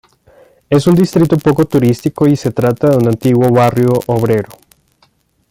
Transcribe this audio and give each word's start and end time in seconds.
Es 0.67 0.87
un 0.87 0.95
distrito 0.95 1.37
poco 1.37 1.65
turístico 1.67 2.25
y 2.25 2.35
se 2.35 2.49
trata 2.51 2.89
de 2.89 2.97
un 2.97 3.07
antiguo 3.07 3.51
barrio 3.51 3.89
obrero. 4.07 4.49